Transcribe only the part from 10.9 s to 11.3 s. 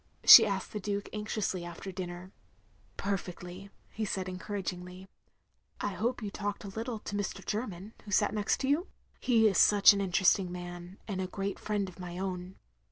and a